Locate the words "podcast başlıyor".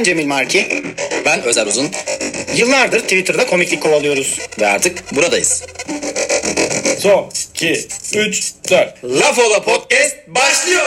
9.62-10.86